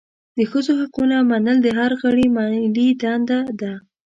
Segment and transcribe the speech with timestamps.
[0.37, 3.73] د ښځو حقونه منل د هر غړي ملي دنده ده.